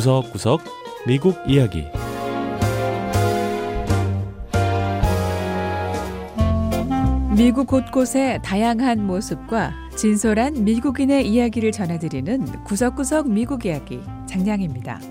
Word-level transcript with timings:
구석구석 0.00 0.62
미국 1.06 1.36
이야기 1.46 1.84
미국 7.36 7.66
곳곳의 7.66 8.40
다양한 8.42 9.06
모습과 9.06 9.74
진솔한 9.98 10.64
미국인의 10.64 11.28
이야기를 11.28 11.72
전해드리는 11.72 12.64
구석구석 12.64 13.28
미국 13.28 13.66
이야기 13.66 14.00
장량입니다. 14.26 15.02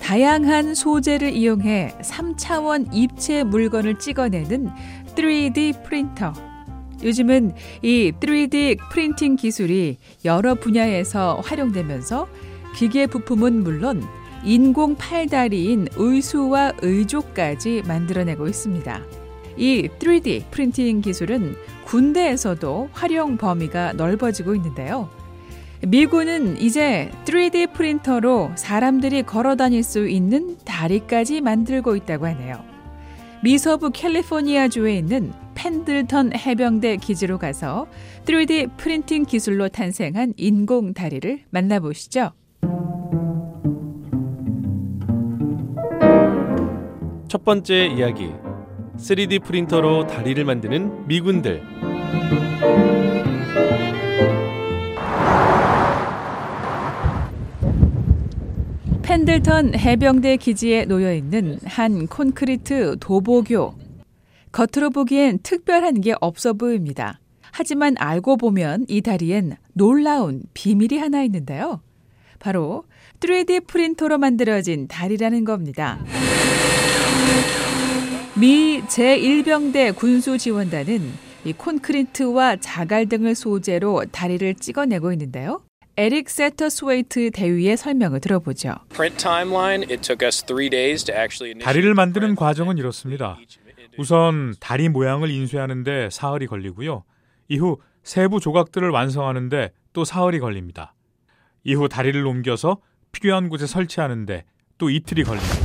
다양한 0.00 0.74
소재를 0.74 1.34
이용해 1.34 1.96
3차원 2.00 2.88
입체 2.94 3.44
물건을 3.44 3.98
찍어내는 3.98 4.70
3D 5.14 5.84
프린터. 5.84 6.32
요즘은 7.04 7.52
이 7.82 8.12
3D 8.18 8.78
프린팅 8.90 9.36
기술이 9.36 9.98
여러 10.24 10.54
분야에서 10.54 11.42
활용되면서 11.44 12.26
기계 12.74 13.06
부품은 13.06 13.62
물론 13.64 14.02
인공 14.44 14.94
팔다리인 14.96 15.88
의수와 15.96 16.74
의족까지 16.80 17.82
만들어내고 17.86 18.46
있습니다. 18.46 19.02
이 19.56 19.88
3D 19.98 20.44
프린팅 20.50 21.00
기술은 21.00 21.56
군대에서도 21.84 22.90
활용 22.92 23.36
범위가 23.36 23.94
넓어지고 23.94 24.54
있는데요. 24.54 25.10
미군은 25.86 26.60
이제 26.60 27.10
3D 27.24 27.72
프린터로 27.72 28.52
사람들이 28.56 29.22
걸어 29.22 29.56
다닐 29.56 29.82
수 29.82 30.08
있는 30.08 30.56
다리까지 30.64 31.40
만들고 31.40 31.96
있다고 31.96 32.26
하네요. 32.26 32.62
미서부 33.42 33.90
캘리포니아주에 33.90 34.96
있는 34.96 35.32
펜들턴 35.54 36.32
해병대 36.36 36.96
기지로 36.96 37.38
가서 37.38 37.86
3D 38.24 38.76
프린팅 38.76 39.24
기술로 39.24 39.68
탄생한 39.68 40.34
인공 40.36 40.94
다리를 40.94 41.40
만나보시죠. 41.50 42.32
첫 47.28 47.44
번째 47.44 47.86
이야기 47.86 48.30
3D 48.96 49.44
프린터로 49.44 50.06
다리를 50.06 50.42
만드는 50.44 51.06
미군들 51.06 51.62
펜들턴 59.02 59.74
해병대 59.74 60.38
기지에 60.38 60.86
놓여 60.86 61.14
있는 61.14 61.58
한 61.64 62.06
콘크리트 62.06 62.96
도보교. 63.00 63.74
겉으로 64.52 64.90
보기엔 64.90 65.38
특별한 65.42 66.02
게 66.02 66.14
없어 66.20 66.52
보입니다. 66.52 67.18
하지만 67.50 67.94
알고 67.98 68.36
보면 68.36 68.84
이 68.88 69.00
다리엔 69.00 69.56
놀라운 69.72 70.42
비밀이 70.52 70.98
하나 70.98 71.22
있는데요. 71.22 71.80
바로 72.38 72.84
3D 73.20 73.66
프린터로 73.66 74.18
만들어진 74.18 74.88
다리라는 74.88 75.44
겁니다. 75.44 75.98
미 78.40 78.80
제1해병대 78.82 79.96
군수지원단은 79.96 81.12
이 81.44 81.52
콘크리트와 81.54 82.56
자갈 82.56 83.06
등을 83.06 83.34
소재로 83.34 84.04
다리를 84.12 84.54
찍어내고 84.54 85.10
있는데요. 85.12 85.60
에릭 85.96 86.30
세터스웨이트 86.30 87.32
대위의 87.32 87.76
설명을 87.76 88.20
들어보죠. 88.20 88.74
다리를 91.64 91.94
만드는 91.94 92.36
과정은 92.36 92.78
이렇습니다. 92.78 93.36
우선 93.98 94.54
다리 94.60 94.88
모양을 94.88 95.30
인쇄하는데 95.30 96.10
사흘이 96.12 96.46
걸리고요. 96.46 97.02
이후 97.48 97.78
세부 98.04 98.38
조각들을 98.38 98.88
완성하는데 98.90 99.72
또 99.92 100.04
사흘이 100.04 100.38
걸립니다. 100.38 100.94
이후 101.64 101.88
다리를 101.88 102.24
옮겨서 102.24 102.78
필요한 103.10 103.48
곳에 103.48 103.66
설치하는데 103.66 104.44
또 104.78 104.90
이틀이 104.90 105.24
걸립니다. 105.24 105.57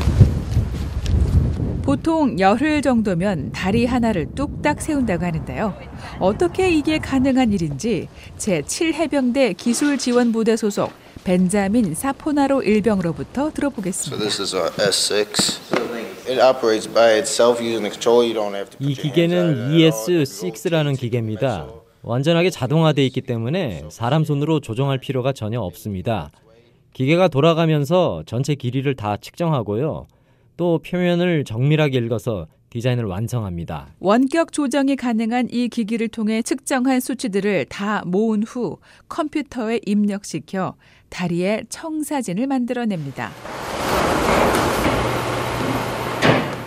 보통 1.83 2.39
열흘 2.39 2.81
정도면 2.81 3.51
다리 3.51 3.85
하나를 3.85 4.27
뚝딱 4.35 4.81
세운다고 4.81 5.25
하는데요. 5.25 5.73
어떻게 6.19 6.71
이게 6.71 6.97
가능한 6.97 7.51
일인지 7.51 8.07
제7해병대 8.37 9.57
기술지원부대 9.57 10.55
소속 10.55 10.91
벤자민 11.25 11.93
사포나로 11.93 12.63
일병으로부터 12.63 13.51
들어보겠습니다. 13.51 14.23
이 18.79 18.93
기계는 18.93 19.71
ES6라는 19.71 20.97
기계입니다. 20.97 21.67
완전하게 22.01 22.49
자동화되어 22.49 23.03
있기 23.05 23.21
때문에 23.21 23.83
사람 23.89 24.23
손으로 24.23 24.61
조정할 24.61 24.99
필요가 24.99 25.33
전혀 25.33 25.59
없습니다. 25.59 26.31
기계가 26.93 27.27
돌아가면서 27.27 28.23
전체 28.25 28.55
길이를 28.55 28.95
다 28.95 29.17
측정하고요. 29.17 30.05
또 30.57 30.79
표면을 30.79 31.43
정밀하게 31.43 31.97
읽어서 31.99 32.47
디자인을 32.69 33.05
완성합니다. 33.05 33.87
원격 33.99 34.51
조정이 34.51 34.95
가능한 34.95 35.49
이 35.51 35.67
기기를 35.67 36.07
통해 36.07 36.41
측정한 36.41 36.99
수치들을 36.99 37.65
다 37.65 38.01
모은 38.05 38.43
후 38.43 38.79
컴퓨터에 39.09 39.81
입력시켜 39.85 40.75
다리의 41.09 41.65
청사진을 41.69 42.47
만들어냅니다. 42.47 43.29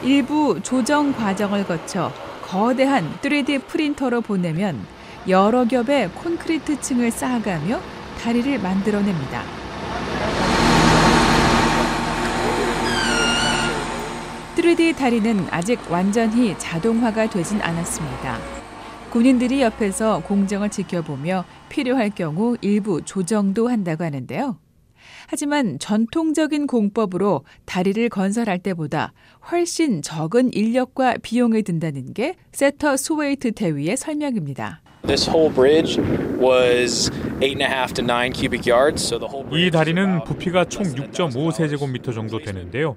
일부 0.05 0.61
조정 0.63 1.13
과정을 1.13 1.67
거쳐 1.67 2.13
거대한 2.43 3.11
3D 3.23 3.67
프린터로 3.67 4.21
보내면 4.21 4.79
여러 5.29 5.65
겹의 5.65 6.11
콘크리트 6.11 6.81
층을 6.81 7.11
쌓아가며 7.11 7.81
다리를 8.21 8.61
만들어냅니다. 8.61 9.66
3D 14.67 14.97
다리는 14.97 15.47
아직 15.53 15.79
완전히 15.93 16.59
자동화가 16.59 17.31
되진 17.31 17.61
않았습니다. 17.63 18.41
군인들이 19.13 19.63
옆에서 19.63 20.23
공정을 20.25 20.71
지켜보며 20.71 21.45
필요할 21.69 22.11
경우 22.11 22.57
일부 22.63 23.01
조정도 23.01 23.69
한다고 23.69 24.03
하는데요. 24.03 24.59
하지만 25.29 25.79
전통적인 25.79 26.67
공법으로 26.67 27.45
다리를 27.65 28.09
건설할 28.09 28.59
때보다 28.59 29.13
훨씬 29.53 30.03
적은 30.03 30.53
인력과 30.53 31.19
비용이 31.23 31.63
든다는 31.63 32.13
게 32.13 32.35
세터 32.51 32.97
스웨이트 32.97 33.53
대위의 33.53 33.97
설명입니다. 33.97 34.81
이 39.53 39.71
다리는 39.71 40.25
부피가 40.25 40.65
총 40.65 40.83
6.5세제곱미터 40.85 42.13
정도 42.15 42.39
되는데요. 42.39 42.97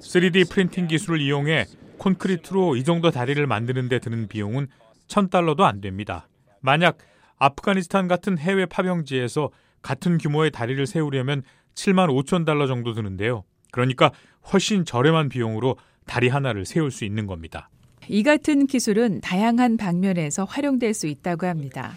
3D 0.00 0.50
프린팅 0.50 0.86
기술을 0.88 1.20
이용해 1.20 1.66
콘크리트로 1.98 2.76
이 2.76 2.84
정도 2.84 3.10
다리를 3.10 3.46
만드는 3.46 3.88
데 3.88 3.98
드는 3.98 4.28
비용은 4.28 4.68
1000달러도 5.08 5.60
안 5.60 5.80
됩니다. 5.80 6.28
만약 6.60 6.98
아프가니스탄 7.38 8.08
같은 8.08 8.38
해외 8.38 8.66
파병지에서 8.66 9.50
같은 9.82 10.18
규모의 10.18 10.50
다리를 10.50 10.86
세우려면 10.86 11.42
7만 11.74 12.08
5천 12.08 12.46
달러 12.46 12.66
정도 12.66 12.92
드는데요. 12.94 13.44
그러니까 13.70 14.10
훨씬 14.52 14.84
저렴한 14.84 15.28
비용으로 15.28 15.76
다리 16.06 16.28
하나를 16.28 16.64
세울 16.64 16.90
수 16.90 17.04
있는 17.04 17.26
겁니다. 17.26 17.68
이 18.08 18.22
같은 18.22 18.66
기술은 18.66 19.20
다양한 19.20 19.76
방면에서 19.76 20.44
활용될 20.44 20.94
수 20.94 21.06
있다고 21.06 21.46
합니다. 21.46 21.96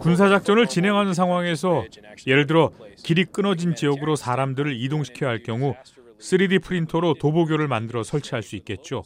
군사 0.00 0.28
작전을 0.28 0.66
진행하는 0.66 1.14
상황에서 1.14 1.84
예를 2.26 2.46
들어 2.46 2.70
길이 2.96 3.24
끊어진 3.24 3.74
지역으로 3.74 4.16
사람들을 4.16 4.80
이동시켜야 4.80 5.30
할 5.30 5.42
경우 5.42 5.74
3D 6.18 6.62
프린터로 6.62 7.14
도보교를 7.14 7.68
만들어 7.68 8.02
설치할 8.02 8.42
수 8.42 8.56
있겠죠. 8.56 9.02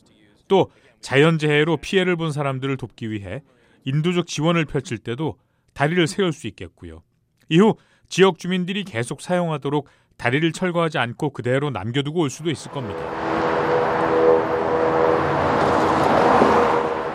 또 0.46 0.70
자연재해로 1.00 1.78
피해를 1.78 2.16
본 2.16 2.32
사람들을 2.32 2.76
돕기 2.76 3.10
위해 3.10 3.42
인도적 3.84 4.26
지원을 4.26 4.64
펼칠 4.64 4.98
때도 4.98 5.36
다리를 5.74 6.06
세울 6.06 6.32
수 6.32 6.46
있겠고요. 6.46 7.02
이후 7.48 7.74
지역 8.08 8.38
주민들이 8.38 8.84
계속 8.84 9.20
사용하도록 9.20 9.86
다리를 10.18 10.52
철거하지 10.52 10.98
않고 10.98 11.30
그대로 11.30 11.70
남겨두고 11.70 12.20
올 12.20 12.30
수도 12.30 12.50
있을 12.50 12.70
겁니다. 12.70 13.00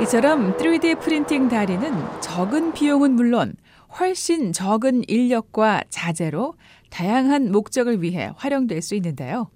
이처럼 0.02 0.58
3D 0.58 1.00
프린팅 1.00 1.50
다리는 1.50 2.22
적은 2.22 2.74
비용은 2.74 3.12
물론 3.12 3.54
훨씬 4.00 4.52
적은 4.52 5.04
인력과 5.08 5.84
자재로 5.90 6.56
다양한 6.90 7.52
목적을 7.52 8.02
위해 8.02 8.32
활용될 8.36 8.82
수 8.82 8.96
있는데요. 8.96 9.50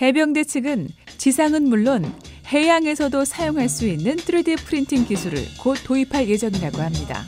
해병대 0.00 0.44
측은 0.44 0.88
지상은 1.18 1.68
물론 1.68 2.12
해양에서도 2.48 3.24
사용할 3.24 3.68
수 3.68 3.86
있는 3.86 4.16
3D 4.16 4.58
프린팅 4.64 5.04
기술을 5.04 5.38
곧 5.60 5.76
도입할 5.84 6.28
예정이라고 6.28 6.78
합니다. 6.78 7.22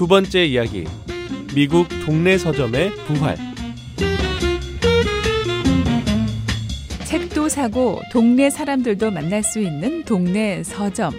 두 0.00 0.06
번째 0.06 0.46
이야기 0.46 0.86
미국 1.54 1.86
동네 2.06 2.38
서점의 2.38 2.90
부활 3.04 3.36
책도 7.04 7.50
사고 7.50 8.00
동네 8.10 8.48
사람들도 8.48 9.10
만날 9.10 9.42
수 9.42 9.60
있는 9.60 10.02
동네 10.06 10.62
서점. 10.64 11.12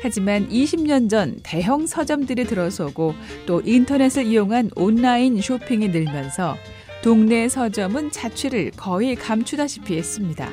하지만 0.00 0.48
20년 0.48 1.10
전 1.10 1.40
대형 1.42 1.86
서점들이 1.86 2.44
들어서고 2.44 3.14
또 3.44 3.60
인터넷을 3.62 4.24
이용한 4.24 4.70
온라인 4.76 5.38
쇼핑이 5.38 5.88
늘면서 5.88 6.56
동네 7.02 7.50
서점은 7.50 8.12
자취를 8.12 8.70
거의 8.78 9.14
감추다시피 9.14 9.98
했습니다. 9.98 10.48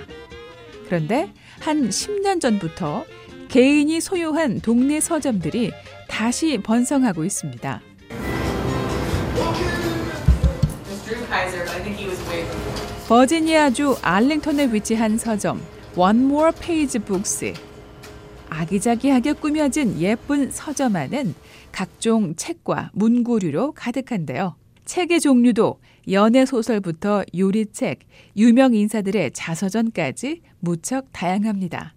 그런데 0.87 1.31
한 1.61 1.87
10년 1.87 2.41
전부터 2.41 3.05
개인이 3.49 3.99
소유한 4.01 4.59
동네 4.59 4.99
서점들이 4.99 5.71
다시 6.07 6.57
번성하고 6.57 7.23
있습니다. 7.23 7.81
버지니아주 13.07 13.97
알링턴에 14.01 14.73
위치한 14.73 15.17
서점 15.17 15.61
One 15.95 16.25
More 16.25 16.51
Page 16.59 16.99
Books. 16.99 17.53
아기자기하게 18.49 19.33
꾸며진 19.33 19.99
예쁜 19.99 20.51
서점 20.51 20.95
안은 20.95 21.33
각종 21.71 22.35
책과 22.35 22.91
문구류로 22.93 23.71
가득한데요. 23.73 24.55
책의 24.85 25.19
종류도 25.19 25.79
연애 26.11 26.45
소설부터 26.45 27.23
요리책, 27.37 27.99
유명 28.37 28.73
인사들의 28.73 29.31
자서전까지 29.33 30.41
무척 30.59 31.07
다양합니다. 31.11 31.96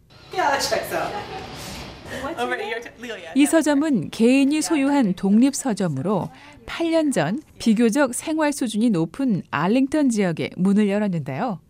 이 3.35 3.47
서점은 3.47 4.11
개인이 4.11 4.61
소유한 4.63 5.15
독립 5.15 5.55
서점으로 5.55 6.29
8년 6.67 7.13
전 7.13 7.41
비교적 7.59 8.15
생활 8.15 8.53
수준이 8.53 8.91
높은 8.91 9.43
알링턴 9.51 10.09
지역에 10.09 10.51
문을 10.57 10.89
열었는데요. 10.89 11.61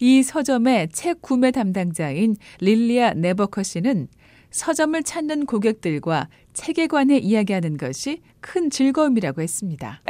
이 0.00 0.22
서점의 0.22 0.90
책 0.92 1.20
구매 1.22 1.50
담당자인 1.50 2.36
릴리아 2.60 3.14
네버커 3.14 3.62
씨는 3.64 4.08
서점을 4.50 5.02
찾는 5.02 5.46
고객들과 5.46 6.28
책에 6.54 6.86
관해 6.86 7.18
이야기하는 7.18 7.76
것이 7.76 8.22
큰 8.40 8.70
즐거움이라고 8.70 9.42
했습니다. 9.42 10.00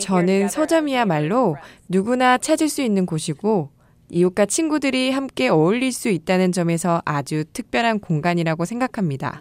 저는 0.00 0.48
서점이야말로 0.48 1.56
누구나 1.88 2.38
찾을 2.38 2.68
수 2.68 2.82
있는 2.82 3.04
곳이고 3.04 3.70
이웃과 4.10 4.46
친구들이 4.46 5.10
함께 5.10 5.48
어울릴 5.48 5.92
수 5.92 6.08
있다는 6.08 6.52
점에서 6.52 7.02
아주 7.04 7.44
특별한 7.52 8.00
공간이라고 8.00 8.64
생각합니다. 8.64 9.40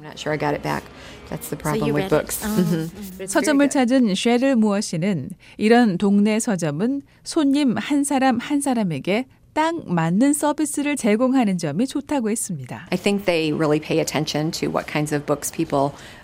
서점을 3.28 3.70
찾은 3.70 4.16
쉐를 4.16 4.56
무어 4.56 4.82
씨는 4.82 5.30
이런 5.58 5.98
동네 5.98 6.40
서점은 6.40 7.02
손님 7.24 7.76
한 7.78 8.04
사람 8.04 8.40
한 8.40 8.62
사람에게 8.62 9.26
딱 9.58 9.92
맞는 9.92 10.34
서비스를 10.34 10.96
제공하는 10.96 11.58
점이 11.58 11.88
좋다고 11.88 12.30
했습니다. 12.30 12.86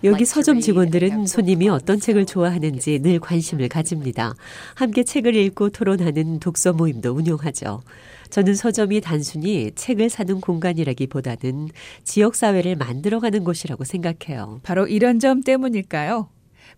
여기 0.03 0.23
서점 0.23 0.59
직원들은 0.59 1.25
손님이 1.25 1.67
어떤 1.69 1.99
책을 1.99 2.27
좋아하는지 2.27 2.99
늘 2.99 3.19
관심을 3.19 3.69
가집니다. 3.69 4.35
함께 4.75 5.03
책을 5.03 5.35
읽고 5.35 5.71
토론하는 5.71 6.41
독서 6.41 6.73
모임도 6.73 7.11
운영하죠. 7.11 7.81
저는 8.29 8.53
서점이 8.53 9.01
단순히 9.01 9.71
책을 9.73 10.11
사는 10.11 10.39
공간이라기보다는 10.39 11.69
지역사회를 12.03 12.75
만들어가는 12.75 13.43
곳이라고 13.43 13.83
생각해요. 13.83 14.59
바로 14.61 14.85
이런 14.85 15.17
점 15.17 15.41
때문일까요? 15.41 16.29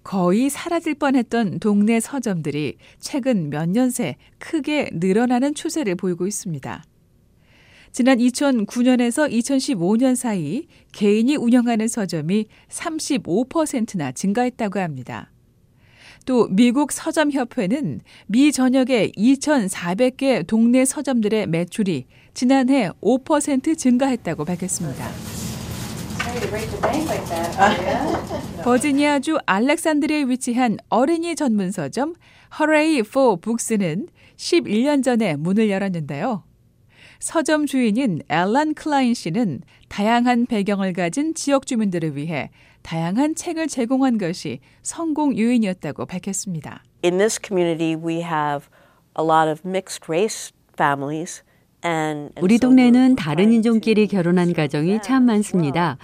거의 0.04 0.50
사라질 0.50 0.96
뻔했던 0.96 1.60
동네 1.60 2.00
서점들이 2.00 2.78
최근 3.00 3.50
몇 3.50 3.70
년 3.70 3.90
새 3.90 4.16
크게 4.40 4.90
늘어나는 4.94 5.54
추세를 5.56 5.96
보이고 5.96 6.28
있습니다. 6.28 6.84
지난 7.92 8.18
2009년에서 8.18 9.32
2015년 9.32 10.16
사이 10.16 10.68
개인이 10.92 11.34
운영하는 11.38 11.88
서점이 11.88 12.48
35%나 12.70 14.12
증가했다고 14.12 14.80
합니다. 14.80 15.32
또 16.26 16.48
미국 16.50 16.92
서점협회는 16.92 18.02
미 18.28 18.52
전역의 18.52 19.14
2,400개 19.16 20.46
동네 20.46 20.84
서점들의 20.84 21.48
매출이 21.48 22.06
지난해 22.34 22.90
5% 23.02 23.78
증가했다고 23.78 24.44
밝혔습니다. 24.44 25.10
버지니아주 28.64 29.38
알렉산드리에 29.46 30.24
위치한 30.26 30.78
어린이 30.90 31.36
전문 31.36 31.72
서점 31.72 32.16
Hooray 32.60 33.04
for 33.04 33.38
Books는 33.38 34.08
11년 34.36 35.04
전에 35.04 35.36
문을 35.36 35.70
열었는데요. 35.70 36.44
서점 37.20 37.66
주인인 37.66 38.22
앨런 38.30 38.74
클라인 38.74 39.14
씨는 39.14 39.62
다양한 39.88 40.46
배경을 40.46 40.94
가진 40.94 41.34
지역 41.34 41.66
주민들을 41.66 42.16
위해 42.16 42.52
다양한 42.82 43.36
책을 43.36 43.68
제공한 43.68 44.18
것이 44.18 44.60
성공 44.84 45.38
요인이었다고 45.38 46.06
밝혔습니다. 46.06 46.84
In 47.04 47.18
this 47.18 47.40
community 47.42 47.96
we 47.96 48.22
have 48.22 48.68
a 49.18 49.26
lot 49.26 49.50
of 49.50 49.62
mixed 49.66 50.06
race 50.10 50.52
families 50.76 51.44
우리 52.42 52.58
동네는 52.58 53.16
다른 53.16 53.52
인종끼리 53.52 54.08
결혼한 54.08 54.54
가정이 54.54 55.02
참 55.04 55.26
많습니다. 55.26 55.98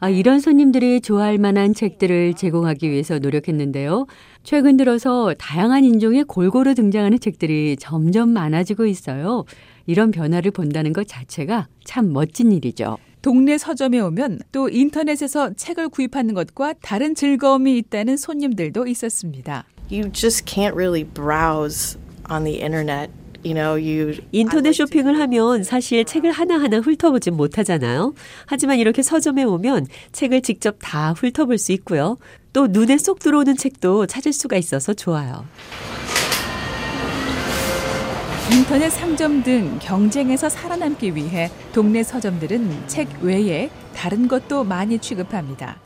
아, 0.00 0.08
이런 0.08 0.38
손님들이 0.38 1.00
좋아할 1.00 1.38
만한 1.38 1.74
책들을 1.74 2.34
제공하기 2.34 2.88
위해서 2.88 3.18
노력했는데요. 3.18 4.06
최근 4.44 4.76
들어서 4.76 5.34
다양한 5.38 5.82
인종의 5.84 6.24
골고루 6.24 6.74
등장하는 6.74 7.18
책들이 7.18 7.76
점점 7.78 8.30
많아지고 8.30 8.86
있어요. 8.86 9.44
이런 9.86 10.10
변화를 10.12 10.52
본다는 10.52 10.92
것 10.92 11.08
자체가 11.08 11.66
참 11.84 12.12
멋진 12.12 12.52
일이죠. 12.52 12.98
동네 13.22 13.58
서점에 13.58 13.98
오면 13.98 14.40
또 14.52 14.68
인터넷에서 14.68 15.52
책을 15.54 15.88
구입하는 15.88 16.34
것과 16.34 16.74
다른 16.80 17.16
즐거움이 17.16 17.76
있다는 17.78 18.16
손님들도 18.16 18.86
있었습니다. 18.86 19.64
You 19.90 20.12
just 20.12 20.44
can't 20.44 20.74
really 20.74 21.04
browse 21.04 21.98
on 22.30 22.44
the 22.44 22.60
internet 22.60 23.10
인터넷 23.44 24.72
쇼핑을 24.72 25.18
하면 25.20 25.62
사실 25.62 26.04
책을 26.04 26.32
하나하나 26.32 26.80
훑어보진 26.80 27.34
못하잖아요. 27.34 28.14
하지만 28.46 28.78
이렇게 28.78 29.02
서점에 29.02 29.44
오면 29.44 29.86
책을 30.12 30.42
직접 30.42 30.76
다 30.80 31.12
훑어볼 31.12 31.58
수 31.58 31.72
있고요. 31.72 32.16
또 32.52 32.66
눈에 32.66 32.98
쏙 32.98 33.18
들어오는 33.20 33.56
책도 33.56 34.06
찾을 34.06 34.32
수가 34.32 34.56
있어서 34.56 34.92
좋아요. 34.94 35.44
인터넷 38.50 38.88
상점 38.88 39.42
등 39.42 39.78
경쟁에서 39.80 40.48
살아남기 40.48 41.14
위해 41.14 41.50
동네 41.72 42.02
서점들은 42.02 42.86
책 42.86 43.08
외에 43.20 43.70
다른 43.94 44.26
것도 44.26 44.64
많이 44.64 44.98
취급합니다. 44.98 45.80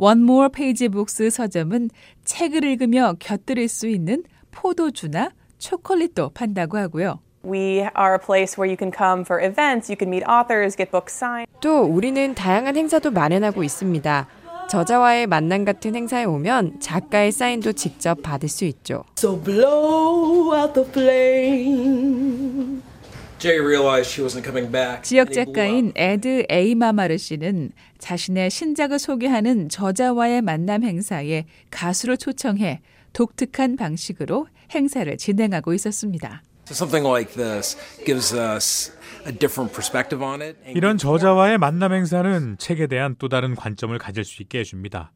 More 0.00 0.48
Page 0.50 0.88
Books 0.88 1.30
서점은 1.30 1.90
책을 2.24 2.64
읽으며 2.64 3.14
곁들일 3.18 3.68
수 3.68 3.88
있는 3.88 4.24
포도주나 4.50 5.30
초콜릿도 5.58 6.30
판다고 6.30 6.78
하고요. 6.78 7.20
We 7.44 7.86
are 7.96 8.14
a 8.14 8.18
place 8.18 8.56
where 8.58 8.66
you 8.68 8.76
can 8.76 8.90
come 8.90 9.22
for 9.22 9.40
events, 9.40 9.90
you 9.90 9.96
can 9.96 10.08
meet 10.10 10.24
authors, 10.28 10.76
get 10.76 10.90
books 10.90 11.14
signed. 11.14 11.46
또 11.60 11.82
우리는 11.82 12.34
다양한 12.34 12.76
행사도 12.76 13.10
마련하고 13.12 13.62
있습니다. 13.62 14.26
저자와의 14.68 15.28
만남 15.28 15.64
같은 15.64 15.94
행사에 15.94 16.24
오면 16.24 16.80
작가의 16.80 17.30
사인도 17.30 17.72
직접 17.72 18.20
받을 18.22 18.48
수 18.48 18.64
있죠. 18.64 19.04
So 19.16 19.40
blow 19.40 20.52
out 20.58 20.74
the 20.74 20.88
flame. 20.88 22.82
지역 25.02 25.32
작가인 25.32 25.92
에드 25.94 26.46
에이마마르 26.48 27.18
씨는 27.18 27.70
자신의 27.98 28.50
신작을 28.50 28.98
소개하는 28.98 29.68
저자와의 29.68 30.40
만남 30.40 30.82
행사에 30.82 31.44
가수를 31.70 32.16
초청해 32.16 32.80
독특한 33.16 33.76
방식으로 33.76 34.46
행사를 34.74 35.16
진행하고 35.16 35.72
있었습니다. 35.72 36.42
이런 40.74 40.98
저자와의 40.98 41.56
만남 41.56 41.94
행사는 41.94 42.56
책에 42.58 42.86
대한 42.86 43.16
또 43.18 43.30
다른 43.30 43.54
관점을 43.54 43.96
가질 43.96 44.22
수 44.22 44.42
있게 44.42 44.58
해줍니다. 44.58 45.12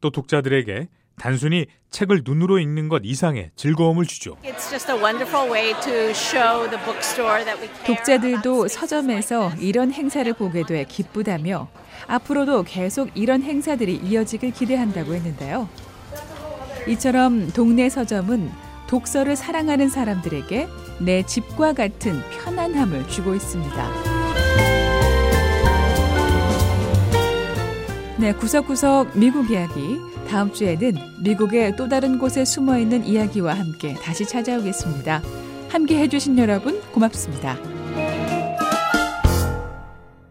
또 0.00 0.10
독자들에게 0.10 0.88
단순히 1.16 1.66
책을 1.90 2.22
눈으로 2.24 2.58
읽는 2.58 2.88
것 2.88 3.02
이상의 3.04 3.52
즐거움을 3.54 4.06
주죠. 4.06 4.36
독자들도 7.86 8.66
서점에서 8.66 9.52
이런 9.60 9.92
행사를 9.92 10.32
보게 10.32 10.66
돼 10.66 10.84
기쁘다며 10.88 11.68
앞으로도 12.08 12.64
계속 12.64 13.10
이런 13.14 13.42
행사들이 13.42 13.94
이어지길 13.94 14.50
기대한다고 14.50 15.14
했는데요. 15.14 15.68
이처럼 16.88 17.50
동네 17.52 17.88
서점은 17.88 18.50
독서를 18.86 19.36
사랑하는 19.36 19.88
사람들에게 19.88 20.68
내 21.00 21.22
집과 21.24 21.72
같은 21.72 22.20
편안함을 22.30 23.08
주고 23.08 23.34
있습니다. 23.34 24.14
네, 28.18 28.32
구석구석 28.32 29.18
미국 29.18 29.50
이야기. 29.50 29.98
다음 30.28 30.52
주에는 30.52 30.94
미국의 31.22 31.76
또 31.76 31.88
다른 31.88 32.18
곳에 32.18 32.44
숨어 32.44 32.78
있는 32.78 33.04
이야기와 33.04 33.54
함께 33.54 33.94
다시 33.94 34.26
찾아오겠습니다. 34.26 35.22
함께 35.68 35.98
해주신 35.98 36.38
여러분 36.38 36.80
고맙습니다. 36.92 37.73